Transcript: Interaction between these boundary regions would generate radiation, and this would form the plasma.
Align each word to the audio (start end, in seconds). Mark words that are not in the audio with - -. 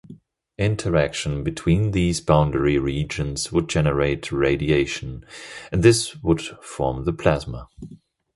Interaction 0.57 1.43
between 1.43 1.91
these 1.91 2.21
boundary 2.21 2.79
regions 2.79 3.51
would 3.51 3.69
generate 3.69 4.31
radiation, 4.31 5.23
and 5.71 5.83
this 5.83 6.15
would 6.23 6.41
form 6.41 7.03
the 7.03 7.13
plasma. 7.13 7.67